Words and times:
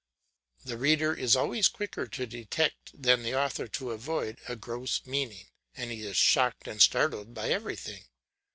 The 0.65 0.79
reader 0.79 1.13
is 1.13 1.35
always 1.35 1.67
quicker 1.67 2.07
to 2.07 2.25
detect 2.25 2.99
than 2.99 3.21
the 3.21 3.35
author 3.37 3.67
to 3.67 3.91
avoid 3.91 4.39
a 4.47 4.55
gross 4.55 5.05
meaning, 5.05 5.45
and 5.77 5.91
he 5.91 6.01
is 6.07 6.17
shocked 6.17 6.67
and 6.67 6.81
startled 6.81 7.35
by 7.35 7.49
everything. 7.51 8.05